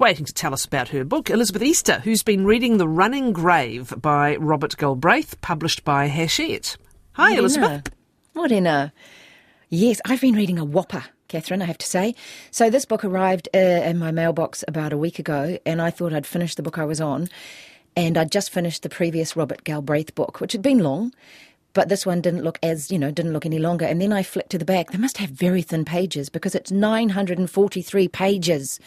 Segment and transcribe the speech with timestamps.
[0.00, 3.92] Waiting to tell us about her book, Elisabeth Easther, who's been reading The Running Grave
[4.00, 6.78] by Robert Galbraith, published by Hachette.
[7.12, 7.90] Hi, Elisabeth.
[8.32, 8.94] Morena.
[9.68, 12.14] Yes, I've been reading a whopper, Catherine, I have to say.
[12.50, 16.14] So this book arrived uh, in my mailbox about a week ago, and I thought
[16.14, 17.28] I'd finish the book I was on.
[17.94, 21.12] And I'd just finished the previous Robert Galbraith book, which had been long,
[21.74, 23.84] but this one didn't look as, you know, didn't look any longer.
[23.84, 24.92] And then I flicked to the back.
[24.92, 28.80] They must have very thin pages because it's 943 pages.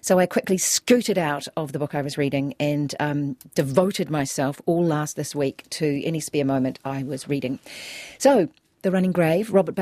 [0.00, 4.60] So I quickly scooted out of the book I was reading and um, devoted myself
[4.66, 7.58] all last this week to any spare moment I was reading.
[8.18, 8.48] So,
[8.82, 9.74] The Running Grave, Robert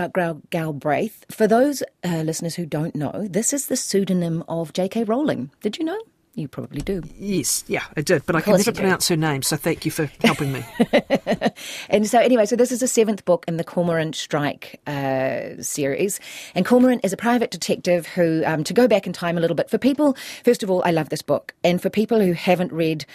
[0.50, 1.24] Galbraith.
[1.30, 5.04] For those uh, listeners who don't know, this is the pseudonym of J.K.
[5.04, 5.50] Rowling.
[5.60, 6.00] Did you know?
[6.36, 7.02] You probably do.
[7.18, 10.04] Yes, yeah, I did, but I can never pronounce her name, so thank you for
[10.20, 10.62] helping me.
[11.88, 16.20] and so, anyway, so this is the seventh book in the Cormoran Strike uh, series.
[16.54, 19.56] And Cormoran is a private detective who, um, to go back in time a little
[19.56, 21.54] bit, for people, first of all, I love this book.
[21.64, 23.06] And for people who haven't read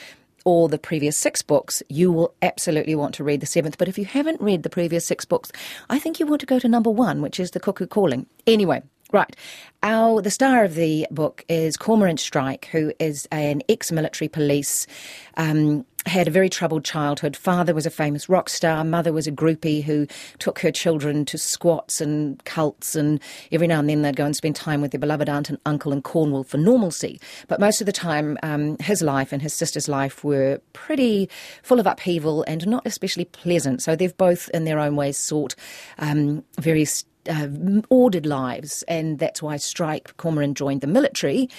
[0.44, 3.78] or the previous six books, you will absolutely want to read the seventh.
[3.78, 5.52] But if you haven't read the previous six books,
[5.92, 8.26] I think you want to go to number one, which is The Cuckoo Calling.
[8.48, 9.36] Anyway, Right.
[9.84, 14.88] Our the star of the book is Cormoran Strike, who is an ex-military police.
[15.36, 17.36] Um, had a very troubled childhood.
[17.36, 18.84] Father was a famous rock star.
[18.84, 20.08] Mother was a groupie who
[20.40, 23.20] took her children to squats and cults, and
[23.52, 25.94] every now and then they'd go and spend time with their beloved aunt and uncle
[25.94, 27.20] in Cornwall for normalcy.
[27.48, 31.30] But most of the time, um, his life and his sister's life were pretty
[31.62, 33.82] full of upheaval and not especially pleasant.
[33.82, 35.56] So they've both, in their own ways, sought
[36.00, 37.48] um, various uh,
[37.90, 41.50] ordered lives, and that's why Strike Cormoran joined the military.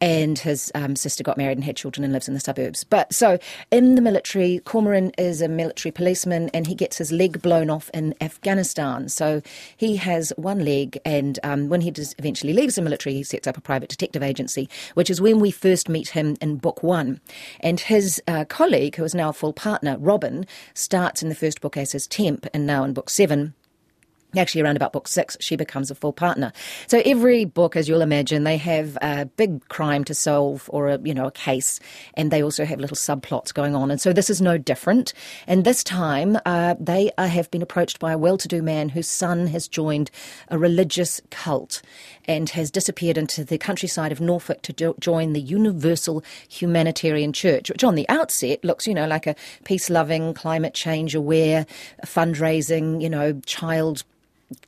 [0.00, 2.84] And his um, sister got married and had children and lives in the suburbs.
[2.84, 3.38] But so
[3.70, 7.90] in the military, Cormoran is a military policeman and he gets his leg blown off
[7.92, 9.08] in Afghanistan.
[9.08, 9.42] So
[9.76, 13.56] he has one leg, and um, when he eventually leaves the military, he sets up
[13.56, 17.20] a private detective agency, which is when we first meet him in book one.
[17.60, 21.60] And his uh, colleague, who is now a full partner, Robin, starts in the first
[21.60, 23.54] book as his temp and now in book seven
[24.36, 26.52] Actually, around about book six, she becomes a full partner.
[26.86, 30.98] So every book, as you'll imagine, they have a big crime to solve or a
[31.02, 31.80] you know a case,
[32.12, 33.90] and they also have little subplots going on.
[33.90, 35.14] And so this is no different.
[35.46, 39.66] And this time, uh, they have been approached by a well-to-do man whose son has
[39.66, 40.10] joined
[40.48, 41.80] a religious cult
[42.26, 47.70] and has disappeared into the countryside of Norfolk to jo- join the Universal Humanitarian Church,
[47.70, 49.34] which on the outset looks, you know, like a
[49.64, 51.64] peace-loving, climate change aware,
[52.04, 54.04] fundraising, you know, child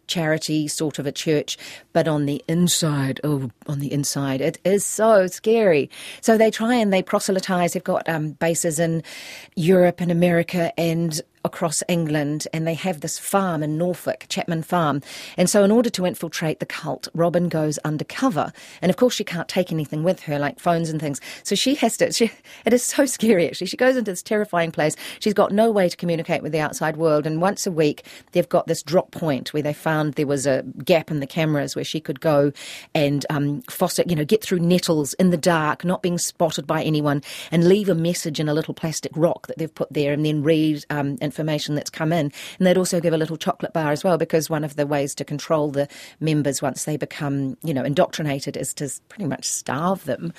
[0.07, 1.57] charity sort of a church,
[1.93, 5.91] but on the inside, oh, on the inside, it is so scary.
[6.21, 7.73] So they try and they proselytize.
[7.73, 9.03] They've got um, bases in
[9.57, 15.03] Europe and America and across England and they have this farm in Norfolk, Chapman Farm.
[15.37, 18.53] And so, in order to infiltrate the cult, Robin goes undercover.
[18.83, 21.21] And of course, she can't take anything with her, like phones and things.
[21.43, 22.31] So, she has to, she,
[22.65, 23.69] it is so scary actually.
[23.69, 24.97] She goes into this terrifying place.
[25.19, 27.27] She's got no way to communicate with the outside world.
[27.27, 30.63] And once a week, they've got this drop point where they found there was a
[30.85, 32.53] gap in the cameras where she could go
[32.95, 36.83] and um, foster, you know, get through nettles in the dark, not being spotted by
[36.83, 40.25] anyone, and leave a message in a little plastic rock that they've put there and
[40.25, 42.33] then read um, information that's come in.
[42.59, 45.15] And they'd also give a little chocolate bar as well, because one of the ways
[45.15, 45.87] to control the
[46.19, 50.33] members once they become, you know, indoctrinated is to pretty much starve them.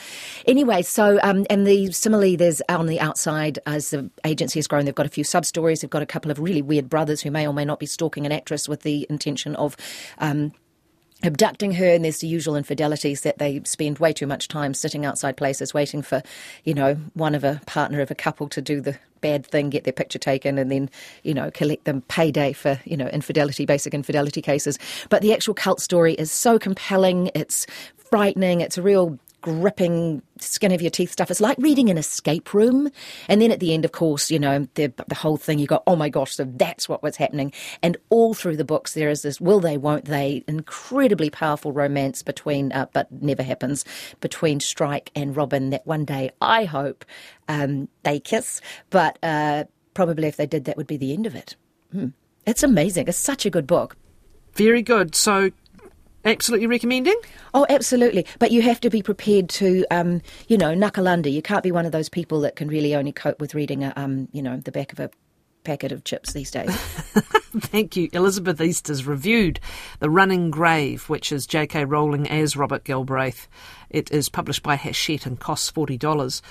[0.46, 4.85] Anyway, so, um, and the similarly, there's on the outside, as the agency has grown,
[4.85, 5.81] they've got a few sub stories.
[5.81, 8.25] They've got a couple of really weird brothers who may or may not be stalking
[8.25, 9.78] an actress with the intention of
[10.18, 10.51] um,
[11.23, 15.05] abducting her and there's the usual infidelities that they spend way too much time sitting
[15.05, 16.21] outside places waiting for
[16.63, 19.83] you know one of a partner of a couple to do the bad thing get
[19.83, 20.89] their picture taken and then
[21.23, 24.77] you know collect them payday for you know infidelity basic infidelity cases.
[25.09, 27.31] But the actual cult story is so compelling.
[27.35, 27.65] It's
[28.09, 28.61] frightening.
[28.61, 31.31] It's a real gripping skin of your teeth stuff.
[31.31, 32.90] It's like reading an escape room.
[33.28, 35.81] And then at the end, of course, you know, the, the whole thing, you go,
[35.88, 37.51] oh my gosh, so that's what was happening.
[37.81, 42.24] And all through the books, there is this will they, won't they, incredibly powerful romance
[42.24, 43.85] between, uh, but never happens,
[44.19, 47.06] between Strike and Robin that one day, I hope,
[47.48, 48.62] um, they kiss.
[48.89, 51.56] But uh, probably if they did, that would be the end of it.
[51.92, 52.07] Hmm.
[52.45, 53.07] It's amazing.
[53.07, 53.95] It's such a good book.
[54.54, 55.15] Very good.
[55.15, 55.51] So
[56.25, 57.19] absolutely recommending?
[57.53, 58.25] Oh, absolutely.
[58.39, 61.29] But you have to be prepared to, um, you know, knuckle under.
[61.29, 63.94] You can't be one of those people that can really only cope with reading, a,
[63.95, 65.09] um, you know, the back of a
[65.63, 66.75] packet of chips these days.
[67.57, 68.09] Thank you.
[68.13, 69.59] Elisabeth Easther's reviewed
[70.00, 71.85] The Running Grave, which is J.K.
[71.85, 73.47] Rowling as Robert Galbraith.
[73.89, 76.41] It is published by Hachette and costs $40.